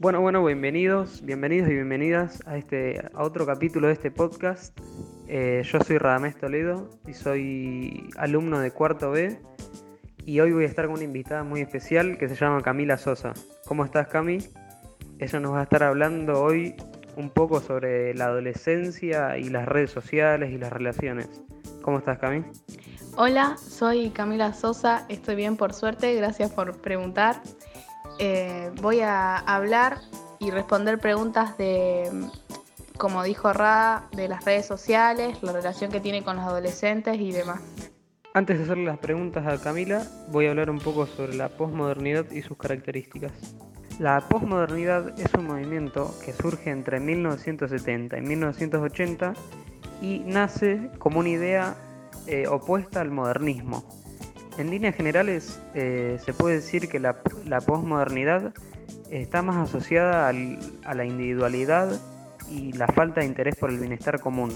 [0.00, 4.74] Bueno, bueno, bienvenidos, bienvenidos y bienvenidas a este a otro capítulo de este podcast.
[5.28, 9.38] Eh, yo soy Radamés Toledo y soy alumno de cuarto B
[10.24, 13.34] y hoy voy a estar con una invitada muy especial que se llama Camila Sosa.
[13.66, 14.38] ¿Cómo estás, Cami?
[15.18, 16.76] Ella nos va a estar hablando hoy
[17.16, 21.28] un poco sobre la adolescencia y las redes sociales y las relaciones.
[21.82, 22.42] ¿Cómo estás, Cami?
[23.16, 27.42] Hola, soy Camila Sosa, estoy bien por suerte, gracias por preguntar.
[28.18, 29.98] Eh, voy a hablar
[30.38, 32.10] y responder preguntas de,
[32.96, 37.32] como dijo Ra, de las redes sociales, la relación que tiene con los adolescentes y
[37.32, 37.60] demás.
[38.32, 42.30] Antes de hacerle las preguntas a Camila, voy a hablar un poco sobre la posmodernidad
[42.30, 43.32] y sus características.
[43.98, 49.34] La posmodernidad es un movimiento que surge entre 1970 y 1980
[50.00, 51.74] y nace como una idea
[52.26, 53.84] eh, opuesta al modernismo
[54.58, 57.20] en líneas generales, eh, se puede decir que la,
[57.66, 58.52] posmodernidad
[59.10, 62.00] está más asociada a la individualidad
[62.50, 64.50] y la falta de interés por el bienestar común.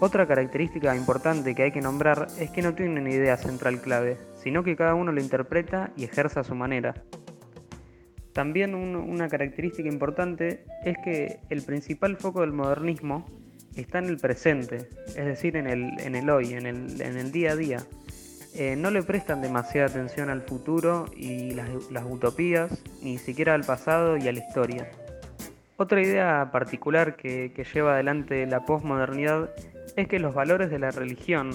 [0.00, 4.16] Otra característica importante que hay que nombrar es que no tiene una idea central clave,
[4.42, 6.94] sino que cada uno lo interpreta y ejerce a su manera.
[8.32, 13.26] También una característica importante es que el principal foco del modernismo
[13.74, 17.78] está en el presente, es decir, en el, hoy, en el día a día.
[18.60, 21.70] Eh, no le prestan demasiada atención al futuro y las,
[22.04, 24.90] utopías, ni siquiera al pasado y a la historia.
[25.76, 29.50] Otra idea particular que, lleva adelante la posmodernidad
[29.94, 31.50] es que los valores de la religión,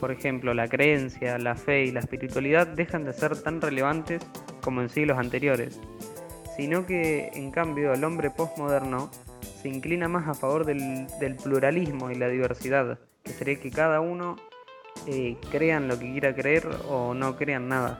[0.00, 4.22] por ejemplo la creencia, la fe y la espiritualidad, dejan de ser tan relevantes
[4.62, 5.78] como en siglos anteriores,
[6.56, 9.10] sino que en cambio el hombre postmoderno
[9.42, 14.00] se inclina más a favor del, del pluralismo y la diversidad, que sería que cada
[14.00, 14.36] uno
[15.10, 17.98] eh, crean lo que quiera creer o no crean nada.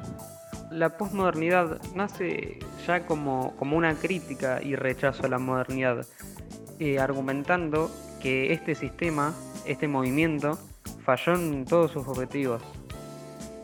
[0.71, 6.07] La posmodernidad nace ya como, como una crítica y rechazo a la modernidad,
[6.79, 9.35] eh, argumentando que este sistema,
[9.65, 10.59] este movimiento,
[11.03, 12.63] falló en todos sus objetivos.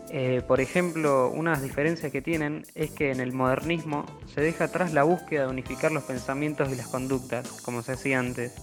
[0.09, 4.95] Eh, por ejemplo, unas diferencias que tienen es que en el modernismo se deja atrás
[4.95, 8.55] la búsqueda de unificar los pensamientos y las conductas, como se hacía antes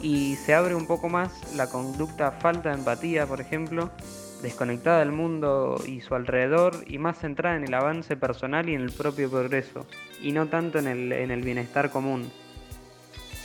[0.00, 3.90] y se abre un poco más la conducta falta de empatía, por ejemplo,
[4.42, 8.82] desconectada del mundo y su alrededor y más centrada en el avance personal y en
[8.82, 9.86] el propio progreso,
[10.20, 12.30] y no tanto en el, en el bienestar común.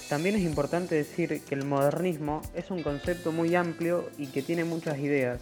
[0.09, 4.65] También es importante decir que el modernismo es un concepto muy amplio y que tiene
[4.65, 5.39] muchas ideas.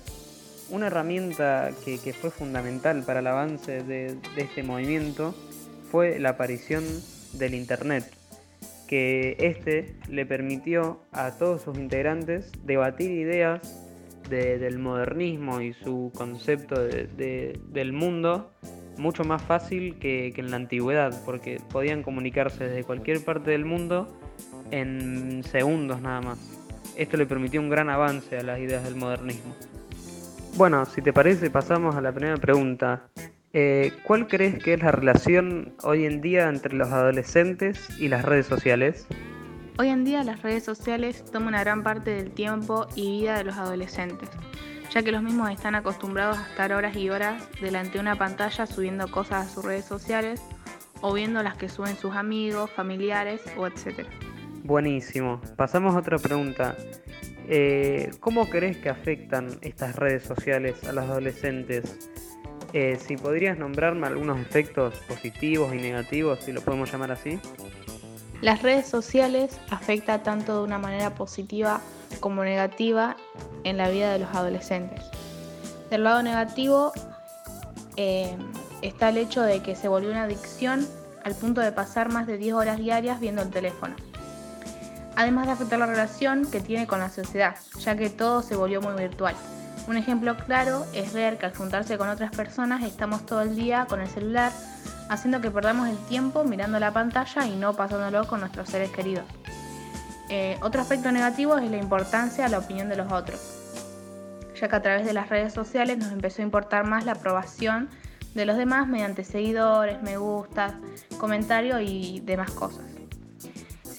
[0.69, 5.33] Una herramienta que, fue fundamental para el avance de, de este movimiento
[5.91, 6.83] fue la aparición
[7.33, 8.18] del Internet,
[8.89, 13.61] que este le permitió a todos sus integrantes debatir ideas
[14.27, 18.51] del modernismo y su concepto del mundo
[18.97, 24.07] mucho más fácil que, en la antigüedad, porque podían comunicarse desde cualquier parte del mundo
[24.71, 26.39] en segundos nada más.
[26.97, 29.55] Esto le permitió un gran avance a las ideas del modernismo.
[30.57, 33.03] Bueno, si te parece, pasamos a la primera pregunta.
[33.51, 38.23] Eh, ¿Cuál crees que es la relación hoy en día entre los adolescentes y las
[38.23, 39.07] redes sociales?
[39.79, 43.45] Hoy en día las redes sociales toman una gran parte del tiempo y vida de
[43.45, 44.29] los adolescentes,
[44.91, 48.67] ya que los mismos están acostumbrados a estar horas y horas delante de una pantalla
[48.67, 50.41] subiendo cosas a sus redes sociales
[51.01, 54.05] o viendo las que suben sus amigos, familiares o etc.
[54.63, 55.41] Buenísimo.
[55.55, 56.75] Pasamos a otra pregunta.
[57.47, 62.11] Eh, ¿Cómo crees que afectan estas redes sociales a los adolescentes?
[62.73, 67.39] Eh, si podrías nombrarme algunos efectos positivos y negativos, si lo podemos llamar así.
[68.41, 71.81] Las redes sociales afectan tanto de una manera positiva
[72.19, 73.17] como negativa
[73.63, 75.03] en la vida de los adolescentes.
[75.89, 76.93] Del lado negativo
[77.97, 78.35] eh,
[78.81, 80.87] está el hecho de que se volvió una adicción
[81.23, 83.95] al punto de pasar más de 10 horas diarias viendo el teléfono.
[85.15, 88.81] Además de afectar la relación que tiene con la sociedad, ya que todo se volvió
[88.81, 89.35] muy virtual.
[89.89, 93.87] Un ejemplo claro es ver que al juntarse con otras personas estamos todo el día
[93.89, 94.51] con el celular,
[95.09, 99.25] haciendo que perdamos el tiempo mirando la pantalla y no pasándolo con nuestros seres queridos.
[100.29, 103.41] Eh, otro aspecto negativo es la importancia de la opinión de los otros,
[104.61, 107.89] ya que a través de las redes sociales nos empezó a importar más la aprobación
[108.35, 110.73] de los demás mediante seguidores, me gustas,
[111.17, 112.98] comentarios y demás cosas.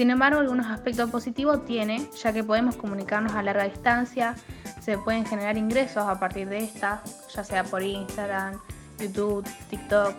[0.01, 4.35] Sin embargo, algunos aspectos positivos tiene, ya que podemos comunicarnos a larga distancia,
[4.81, 7.03] se pueden generar ingresos a partir de esta,
[7.35, 8.59] ya sea por Instagram,
[8.99, 10.15] YouTube, TikTok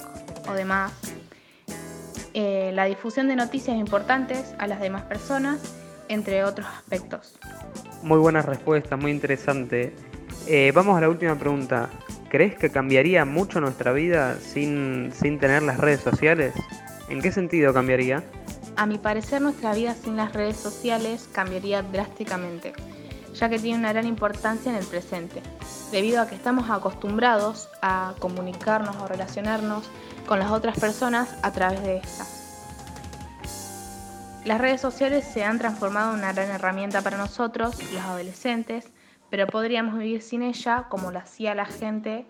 [0.48, 0.94] o demás.
[2.36, 5.74] Eh, la difusión de noticias importantes a las demás personas,
[6.10, 7.40] entre otros aspectos.
[8.04, 9.96] Muy buena respuesta, muy interesante.
[10.46, 11.90] Eh, vamos a la última pregunta.
[12.30, 16.54] ¿Crees que cambiaría mucho nuestra vida sin, sin tener las redes sociales?
[17.10, 18.24] ¿En qué sentido cambiaría?
[18.82, 22.74] A mi parecer nuestra vida sin las redes sociales cambiaría drásticamente,
[23.36, 25.44] ya que tiene una gran importancia en el presente,
[25.92, 29.88] debido a que estamos acostumbrados a comunicarnos o relacionarnos
[30.26, 32.74] con las otras personas a través de estas.
[34.46, 38.88] Las redes sociales se han transformado en una gran herramienta para nosotros, los adolescentes,
[39.30, 42.26] pero podríamos vivir sin ella como lo hacía la gente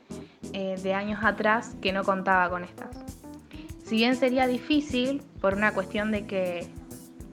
[0.51, 3.20] eh, de años atrás que no contaba con estas.
[3.91, 6.65] Si bien sería difícil por una cuestión de que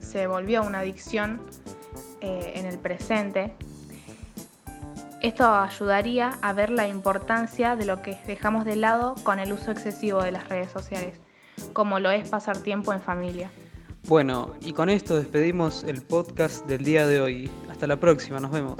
[0.01, 1.39] se volvió una adicción
[2.19, 3.53] eh, en el presente,
[5.21, 9.71] esto ayudaría a ver la importancia de lo que dejamos de lado con el uso
[9.71, 11.17] excesivo de las redes sociales,
[11.71, 13.49] como lo es pasar tiempo en familia.
[14.09, 17.49] Bueno, y con esto despedimos el podcast del día de hoy.
[17.71, 18.75] Hasta la próxima, nos vemos.